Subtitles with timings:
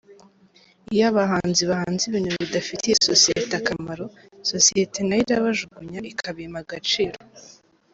[0.93, 4.05] Iyo abahanzi bahanze ibintu bidafitiye sosiyete akamaro,
[4.51, 7.17] sosiyete nayo irabajugunya ikabima agaciro.